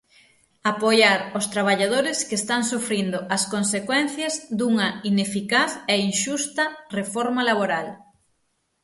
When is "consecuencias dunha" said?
3.53-4.87